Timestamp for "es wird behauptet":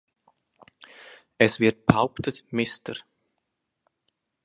1.37-2.43